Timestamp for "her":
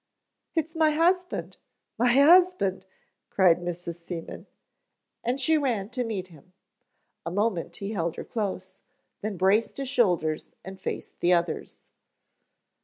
8.15-8.25